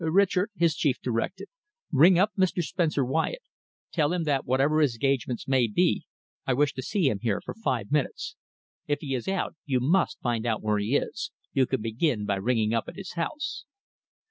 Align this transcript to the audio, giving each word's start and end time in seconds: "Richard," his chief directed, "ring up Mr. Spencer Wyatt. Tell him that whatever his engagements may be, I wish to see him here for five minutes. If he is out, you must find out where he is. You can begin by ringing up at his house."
"Richard," 0.03 0.49
his 0.55 0.75
chief 0.75 0.99
directed, 0.99 1.47
"ring 1.91 2.17
up 2.17 2.31
Mr. 2.35 2.63
Spencer 2.63 3.05
Wyatt. 3.05 3.43
Tell 3.91 4.11
him 4.13 4.23
that 4.23 4.47
whatever 4.47 4.79
his 4.81 4.95
engagements 4.95 5.47
may 5.47 5.67
be, 5.67 6.07
I 6.47 6.55
wish 6.55 6.73
to 6.73 6.81
see 6.81 7.07
him 7.07 7.19
here 7.19 7.39
for 7.39 7.53
five 7.53 7.91
minutes. 7.91 8.35
If 8.87 9.01
he 9.01 9.13
is 9.13 9.27
out, 9.27 9.53
you 9.63 9.79
must 9.79 10.19
find 10.19 10.43
out 10.47 10.63
where 10.63 10.79
he 10.79 10.95
is. 10.95 11.29
You 11.53 11.67
can 11.67 11.83
begin 11.83 12.25
by 12.25 12.37
ringing 12.37 12.73
up 12.73 12.85
at 12.87 12.95
his 12.95 13.13
house." 13.13 13.65